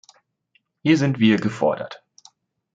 Hier 0.81 0.97
sind 0.97 1.19
wir 1.19 1.37
gefordert. 1.37 2.03